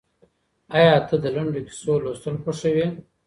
ایا 0.77 0.95
ته 1.07 1.15
د 1.23 1.25
لنډو 1.35 1.61
کیسو 1.67 1.93
لوستل 2.03 2.35
خوښوې؟ 2.43 2.87